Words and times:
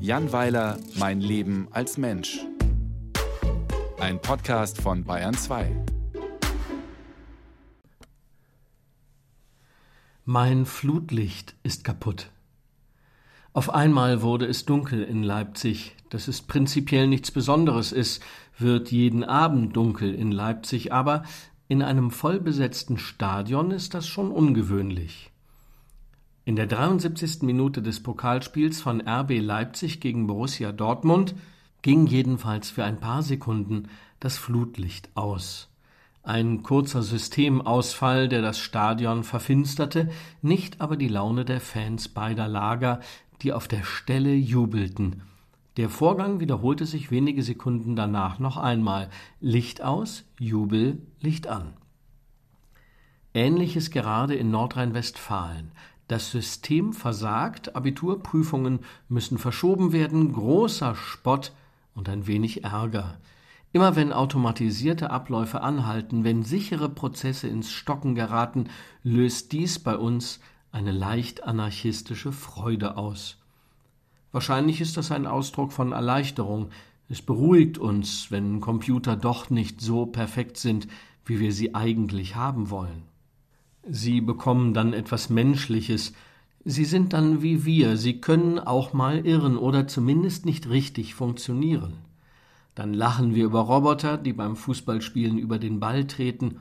Jan 0.00 0.32
Weiler, 0.32 0.78
Mein 0.96 1.20
Leben 1.20 1.68
als 1.70 1.98
Mensch. 1.98 2.38
Ein 4.00 4.20
Podcast 4.20 4.80
von 4.80 5.04
Bayern 5.04 5.34
2. 5.34 5.70
Mein 10.24 10.66
Flutlicht 10.66 11.56
ist 11.62 11.84
kaputt. 11.84 12.30
Auf 13.52 13.70
einmal 13.70 14.22
wurde 14.22 14.46
es 14.46 14.64
dunkel 14.64 15.02
in 15.02 15.22
Leipzig. 15.22 15.96
Dass 16.10 16.28
es 16.28 16.42
prinzipiell 16.42 17.06
nichts 17.06 17.30
Besonderes 17.30 17.92
ist, 17.92 18.22
wird 18.56 18.90
jeden 18.90 19.24
Abend 19.24 19.76
dunkel 19.76 20.14
in 20.14 20.32
Leipzig, 20.32 20.92
aber 20.92 21.24
in 21.66 21.82
einem 21.82 22.10
vollbesetzten 22.10 22.98
Stadion 22.98 23.72
ist 23.72 23.94
das 23.94 24.06
schon 24.06 24.30
ungewöhnlich. 24.30 25.30
In 26.48 26.56
der 26.56 26.66
73. 26.66 27.42
Minute 27.42 27.82
des 27.82 28.02
Pokalspiels 28.02 28.80
von 28.80 29.06
RB 29.06 29.38
Leipzig 29.38 30.00
gegen 30.00 30.26
Borussia 30.26 30.72
Dortmund 30.72 31.34
ging 31.82 32.06
jedenfalls 32.06 32.70
für 32.70 32.84
ein 32.84 33.00
paar 33.00 33.22
Sekunden 33.22 33.90
das 34.18 34.38
Flutlicht 34.38 35.10
aus. 35.14 35.68
Ein 36.22 36.62
kurzer 36.62 37.02
Systemausfall, 37.02 38.30
der 38.30 38.40
das 38.40 38.58
Stadion 38.60 39.24
verfinsterte, 39.24 40.08
nicht 40.40 40.80
aber 40.80 40.96
die 40.96 41.08
Laune 41.08 41.44
der 41.44 41.60
Fans 41.60 42.08
beider 42.08 42.48
Lager, 42.48 43.00
die 43.42 43.52
auf 43.52 43.68
der 43.68 43.82
Stelle 43.82 44.32
jubelten. 44.32 45.24
Der 45.76 45.90
Vorgang 45.90 46.40
wiederholte 46.40 46.86
sich 46.86 47.10
wenige 47.10 47.42
Sekunden 47.42 47.94
danach 47.94 48.38
noch 48.38 48.56
einmal. 48.56 49.10
Licht 49.42 49.82
aus, 49.82 50.24
Jubel, 50.38 51.02
Licht 51.20 51.46
an. 51.46 51.74
Ähnliches 53.34 53.90
gerade 53.90 54.34
in 54.34 54.50
Nordrhein-Westfalen. 54.50 55.72
Das 56.08 56.30
System 56.30 56.94
versagt, 56.94 57.76
Abiturprüfungen 57.76 58.80
müssen 59.08 59.36
verschoben 59.36 59.92
werden, 59.92 60.32
großer 60.32 60.94
Spott 60.94 61.52
und 61.94 62.08
ein 62.08 62.26
wenig 62.26 62.64
Ärger. 62.64 63.18
Immer 63.72 63.94
wenn 63.94 64.14
automatisierte 64.14 65.10
Abläufe 65.10 65.60
anhalten, 65.60 66.24
wenn 66.24 66.42
sichere 66.42 66.88
Prozesse 66.88 67.48
ins 67.48 67.70
Stocken 67.70 68.14
geraten, 68.14 68.68
löst 69.02 69.52
dies 69.52 69.78
bei 69.78 69.96
uns 69.98 70.40
eine 70.72 70.92
leicht 70.92 71.44
anarchistische 71.44 72.32
Freude 72.32 72.96
aus. 72.96 73.36
Wahrscheinlich 74.32 74.80
ist 74.80 74.96
das 74.96 75.12
ein 75.12 75.26
Ausdruck 75.26 75.72
von 75.72 75.92
Erleichterung. 75.92 76.70
Es 77.10 77.20
beruhigt 77.20 77.76
uns, 77.76 78.30
wenn 78.30 78.60
Computer 78.60 79.16
doch 79.16 79.50
nicht 79.50 79.82
so 79.82 80.06
perfekt 80.06 80.56
sind, 80.56 80.88
wie 81.26 81.38
wir 81.38 81.52
sie 81.52 81.74
eigentlich 81.74 82.36
haben 82.36 82.70
wollen. 82.70 83.07
Sie 83.90 84.20
bekommen 84.20 84.74
dann 84.74 84.92
etwas 84.92 85.30
Menschliches. 85.30 86.12
Sie 86.62 86.84
sind 86.84 87.14
dann 87.14 87.40
wie 87.40 87.64
wir, 87.64 87.96
sie 87.96 88.20
können 88.20 88.58
auch 88.58 88.92
mal 88.92 89.24
irren 89.24 89.56
oder 89.56 89.88
zumindest 89.88 90.44
nicht 90.44 90.68
richtig 90.68 91.14
funktionieren. 91.14 91.94
Dann 92.74 92.92
lachen 92.92 93.34
wir 93.34 93.46
über 93.46 93.60
Roboter, 93.60 94.18
die 94.18 94.34
beim 94.34 94.56
Fußballspielen 94.56 95.38
über 95.38 95.58
den 95.58 95.80
Ball 95.80 96.06
treten. 96.06 96.60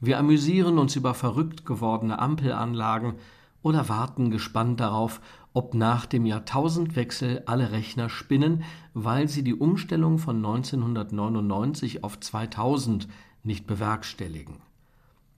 Wir 0.00 0.18
amüsieren 0.20 0.78
uns 0.78 0.94
über 0.94 1.12
verrückt 1.12 1.66
gewordene 1.66 2.20
Ampelanlagen 2.20 3.14
oder 3.62 3.88
warten 3.88 4.30
gespannt 4.30 4.78
darauf, 4.78 5.20
ob 5.52 5.74
nach 5.74 6.06
dem 6.06 6.24
Jahrtausendwechsel 6.24 7.42
alle 7.46 7.72
Rechner 7.72 8.08
spinnen, 8.08 8.62
weil 8.94 9.26
sie 9.28 9.42
die 9.42 9.56
Umstellung 9.56 10.18
von 10.18 10.36
1999 10.36 12.04
auf 12.04 12.20
2000 12.20 13.08
nicht 13.42 13.66
bewerkstelligen. 13.66 14.69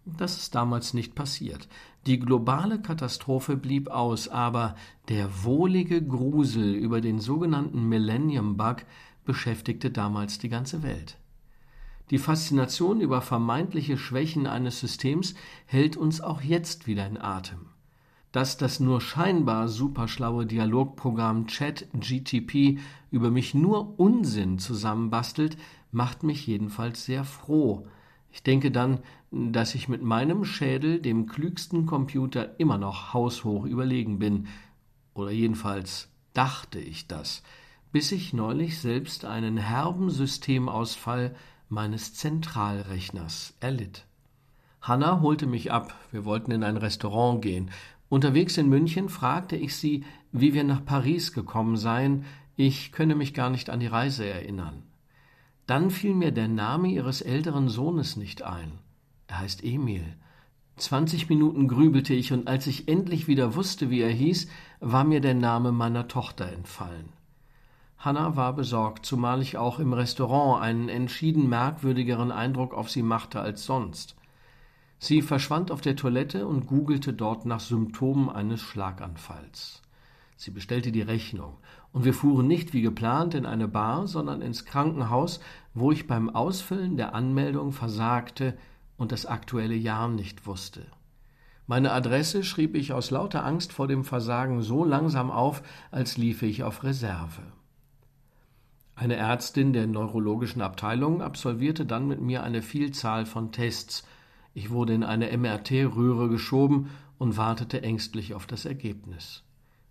Das 0.04 0.36
ist 0.36 0.54
damals 0.54 0.94
nicht 0.94 1.14
passiert. 1.14 1.68
Die 2.06 2.18
globale 2.18 2.80
Katastrophe 2.82 3.56
blieb 3.56 3.88
aus, 3.88 4.28
aber 4.28 4.74
der 5.08 5.44
wohlige 5.44 6.02
Grusel 6.04 6.74
über 6.74 7.00
den 7.00 7.20
sogenannten 7.20 7.88
Millennium 7.88 8.56
Bug 8.56 8.84
beschäftigte 9.24 9.90
damals 9.90 10.38
die 10.38 10.48
ganze 10.48 10.82
Welt. 10.82 11.18
Die 12.10 12.18
Faszination 12.18 13.00
über 13.00 13.20
vermeintliche 13.20 13.96
Schwächen 13.96 14.46
eines 14.46 14.80
Systems 14.80 15.34
hält 15.66 15.96
uns 15.96 16.20
auch 16.20 16.42
jetzt 16.42 16.86
wieder 16.86 17.06
in 17.06 17.16
Atem. 17.16 17.66
Dass 18.32 18.56
das 18.56 18.80
nur 18.80 19.00
scheinbar 19.00 19.68
superschlaue 19.68 20.46
Dialogprogramm 20.46 21.46
ChatGTP 21.46 22.78
über 23.10 23.30
mich 23.30 23.54
nur 23.54 23.98
Unsinn 24.00 24.58
zusammenbastelt, 24.58 25.56
macht 25.92 26.22
mich 26.22 26.46
jedenfalls 26.46 27.04
sehr 27.04 27.24
froh. 27.24 27.86
Ich 28.32 28.42
denke 28.42 28.70
dann, 28.70 29.00
dass 29.30 29.74
ich 29.74 29.88
mit 29.88 30.02
meinem 30.02 30.44
Schädel 30.44 31.00
dem 31.00 31.26
klügsten 31.26 31.86
Computer 31.86 32.58
immer 32.58 32.78
noch 32.78 33.14
haushoch 33.14 33.64
überlegen 33.64 34.18
bin. 34.18 34.48
Oder 35.14 35.30
jedenfalls 35.30 36.08
dachte 36.32 36.80
ich 36.80 37.06
das, 37.06 37.42
bis 37.92 38.10
ich 38.10 38.32
neulich 38.32 38.78
selbst 38.78 39.24
einen 39.24 39.58
herben 39.58 40.10
Systemausfall 40.10 41.34
meines 41.68 42.14
Zentralrechners 42.14 43.54
erlitt. 43.60 44.06
Hanna 44.80 45.20
holte 45.20 45.46
mich 45.46 45.70
ab, 45.70 45.94
wir 46.10 46.24
wollten 46.24 46.50
in 46.50 46.64
ein 46.64 46.76
Restaurant 46.76 47.42
gehen, 47.42 47.70
Unterwegs 48.12 48.58
in 48.58 48.68
München 48.68 49.08
fragte 49.08 49.56
ich 49.56 49.74
sie, 49.74 50.04
wie 50.32 50.52
wir 50.52 50.64
nach 50.64 50.84
Paris 50.84 51.32
gekommen 51.32 51.78
seien, 51.78 52.26
ich 52.56 52.92
könne 52.92 53.14
mich 53.14 53.32
gar 53.32 53.48
nicht 53.48 53.70
an 53.70 53.80
die 53.80 53.86
Reise 53.86 54.26
erinnern. 54.26 54.82
Dann 55.66 55.90
fiel 55.90 56.14
mir 56.14 56.32
der 56.32 56.48
Name 56.48 56.88
ihres 56.88 57.20
älteren 57.20 57.68
Sohnes 57.68 58.16
nicht 58.16 58.42
ein. 58.42 58.78
Er 59.26 59.38
heißt 59.38 59.64
Emil. 59.64 60.04
Zwanzig 60.76 61.28
Minuten 61.28 61.68
grübelte 61.68 62.14
ich, 62.14 62.32
und 62.32 62.48
als 62.48 62.66
ich 62.66 62.88
endlich 62.88 63.28
wieder 63.28 63.54
wusste, 63.54 63.90
wie 63.90 64.00
er 64.00 64.10
hieß, 64.10 64.48
war 64.80 65.04
mir 65.04 65.20
der 65.20 65.34
Name 65.34 65.70
meiner 65.70 66.08
Tochter 66.08 66.50
entfallen. 66.50 67.10
Hanna 67.98 68.34
war 68.34 68.54
besorgt, 68.54 69.06
zumal 69.06 69.42
ich 69.42 69.56
auch 69.56 69.78
im 69.78 69.92
Restaurant 69.92 70.60
einen 70.60 70.88
entschieden 70.88 71.48
merkwürdigeren 71.48 72.32
Eindruck 72.32 72.74
auf 72.74 72.90
sie 72.90 73.02
machte 73.02 73.40
als 73.40 73.64
sonst. 73.64 74.16
Sie 74.98 75.22
verschwand 75.22 75.70
auf 75.70 75.80
der 75.80 75.94
Toilette 75.94 76.48
und 76.48 76.66
googelte 76.66 77.12
dort 77.12 77.46
nach 77.46 77.60
Symptomen 77.60 78.28
eines 78.28 78.60
Schlaganfalls. 78.60 79.82
Sie 80.42 80.50
bestellte 80.50 80.90
die 80.90 81.02
Rechnung, 81.02 81.58
und 81.92 82.04
wir 82.04 82.12
fuhren 82.12 82.48
nicht 82.48 82.72
wie 82.72 82.82
geplant 82.82 83.34
in 83.34 83.46
eine 83.46 83.68
Bar, 83.68 84.08
sondern 84.08 84.42
ins 84.42 84.64
Krankenhaus, 84.64 85.38
wo 85.72 85.92
ich 85.92 86.08
beim 86.08 86.30
Ausfüllen 86.30 86.96
der 86.96 87.14
Anmeldung 87.14 87.70
versagte 87.70 88.58
und 88.96 89.12
das 89.12 89.24
aktuelle 89.24 89.76
Jahr 89.76 90.08
nicht 90.08 90.44
wusste. 90.44 90.84
Meine 91.68 91.92
Adresse 91.92 92.42
schrieb 92.42 92.74
ich 92.74 92.92
aus 92.92 93.12
lauter 93.12 93.46
Angst 93.46 93.72
vor 93.72 93.86
dem 93.86 94.02
Versagen 94.02 94.62
so 94.62 94.84
langsam 94.84 95.30
auf, 95.30 95.62
als 95.92 96.16
liefe 96.16 96.46
ich 96.46 96.64
auf 96.64 96.82
Reserve. 96.82 97.42
Eine 98.96 99.14
Ärztin 99.14 99.72
der 99.72 99.86
neurologischen 99.86 100.60
Abteilung 100.60 101.22
absolvierte 101.22 101.86
dann 101.86 102.08
mit 102.08 102.20
mir 102.20 102.42
eine 102.42 102.62
Vielzahl 102.62 103.26
von 103.26 103.52
Tests, 103.52 104.04
ich 104.54 104.70
wurde 104.70 104.92
in 104.92 105.04
eine 105.04 105.30
MRT-Röhre 105.38 106.28
geschoben 106.28 106.90
und 107.16 107.36
wartete 107.36 107.80
ängstlich 107.84 108.34
auf 108.34 108.48
das 108.48 108.64
Ergebnis. 108.64 109.44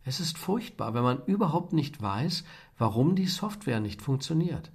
Es 0.03 0.19
ist 0.19 0.37
furchtbar, 0.37 0.93
wenn 0.93 1.03
man 1.03 1.23
überhaupt 1.25 1.73
nicht 1.73 2.01
weiß, 2.01 2.43
warum 2.77 3.15
die 3.15 3.27
Software 3.27 3.79
nicht 3.79 4.01
funktioniert. 4.01 4.71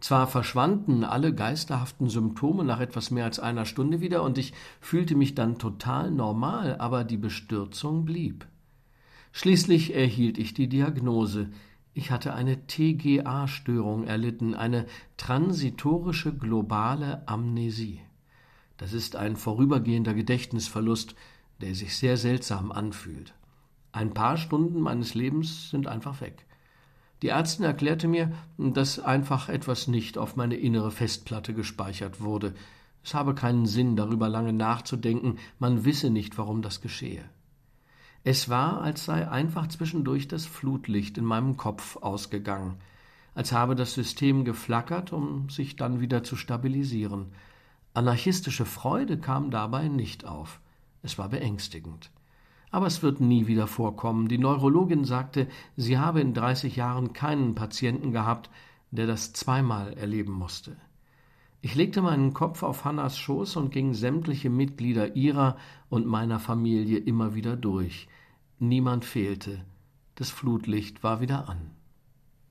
Zwar 0.00 0.26
verschwanden 0.26 1.04
alle 1.04 1.34
geisterhaften 1.34 2.08
Symptome 2.08 2.64
nach 2.64 2.80
etwas 2.80 3.10
mehr 3.10 3.24
als 3.24 3.38
einer 3.38 3.66
Stunde 3.66 4.00
wieder 4.00 4.22
und 4.22 4.38
ich 4.38 4.54
fühlte 4.80 5.14
mich 5.14 5.34
dann 5.34 5.58
total 5.58 6.10
normal, 6.10 6.76
aber 6.78 7.04
die 7.04 7.18
Bestürzung 7.18 8.06
blieb. 8.06 8.46
Schließlich 9.32 9.94
erhielt 9.94 10.38
ich 10.38 10.54
die 10.54 10.68
Diagnose. 10.68 11.50
Ich 11.92 12.10
hatte 12.10 12.34
eine 12.34 12.66
TGA-Störung 12.66 14.04
erlitten, 14.04 14.54
eine 14.54 14.86
transitorische 15.16 16.34
globale 16.34 17.26
Amnesie. 17.28 18.00
Das 18.78 18.94
ist 18.94 19.16
ein 19.16 19.36
vorübergehender 19.36 20.14
Gedächtnisverlust, 20.14 21.14
der 21.60 21.74
sich 21.74 21.96
sehr 21.96 22.16
seltsam 22.16 22.72
anfühlt. 22.72 23.34
Ein 23.92 24.14
paar 24.14 24.36
Stunden 24.36 24.80
meines 24.80 25.14
Lebens 25.14 25.70
sind 25.70 25.86
einfach 25.86 26.20
weg. 26.20 26.46
Die 27.22 27.28
Ärztin 27.28 27.64
erklärte 27.64 28.08
mir, 28.08 28.32
dass 28.56 28.98
einfach 28.98 29.48
etwas 29.48 29.88
nicht 29.88 30.16
auf 30.16 30.36
meine 30.36 30.56
innere 30.56 30.90
Festplatte 30.90 31.52
gespeichert 31.52 32.20
wurde. 32.20 32.54
Es 33.04 33.14
habe 33.14 33.34
keinen 33.34 33.66
Sinn, 33.66 33.96
darüber 33.96 34.28
lange 34.28 34.52
nachzudenken, 34.52 35.38
man 35.58 35.84
wisse 35.84 36.10
nicht, 36.10 36.38
warum 36.38 36.62
das 36.62 36.80
geschehe. 36.80 37.24
Es 38.22 38.48
war, 38.48 38.82
als 38.82 39.06
sei 39.06 39.28
einfach 39.28 39.66
zwischendurch 39.68 40.28
das 40.28 40.46
Flutlicht 40.46 41.18
in 41.18 41.24
meinem 41.24 41.56
Kopf 41.56 41.96
ausgegangen, 41.96 42.76
als 43.34 43.52
habe 43.52 43.74
das 43.74 43.94
System 43.94 44.44
geflackert, 44.44 45.12
um 45.12 45.48
sich 45.48 45.76
dann 45.76 46.00
wieder 46.00 46.22
zu 46.22 46.36
stabilisieren. 46.36 47.32
Anarchistische 47.94 48.66
Freude 48.66 49.18
kam 49.18 49.50
dabei 49.50 49.88
nicht 49.88 50.24
auf. 50.24 50.60
Es 51.02 51.16
war 51.18 51.30
beängstigend. 51.30 52.10
Aber 52.70 52.86
es 52.86 53.02
wird 53.02 53.20
nie 53.20 53.46
wieder 53.46 53.66
vorkommen. 53.66 54.28
Die 54.28 54.38
Neurologin 54.38 55.04
sagte, 55.04 55.48
sie 55.76 55.98
habe 55.98 56.20
in 56.20 56.34
30 56.34 56.76
Jahren 56.76 57.12
keinen 57.12 57.54
Patienten 57.54 58.12
gehabt, 58.12 58.50
der 58.90 59.06
das 59.06 59.32
zweimal 59.32 59.92
erleben 59.94 60.32
musste. 60.32 60.76
Ich 61.62 61.74
legte 61.74 62.00
meinen 62.00 62.32
Kopf 62.32 62.62
auf 62.62 62.84
Hannas 62.84 63.18
Schoß 63.18 63.56
und 63.56 63.70
ging 63.70 63.92
sämtliche 63.92 64.48
Mitglieder 64.48 65.14
ihrer 65.14 65.56
und 65.90 66.06
meiner 66.06 66.38
Familie 66.38 66.98
immer 66.98 67.34
wieder 67.34 67.56
durch. 67.56 68.08
Niemand 68.58 69.04
fehlte. 69.04 69.64
das 70.14 70.30
Flutlicht 70.30 71.02
war 71.02 71.20
wieder 71.20 71.48
an. 71.48 71.70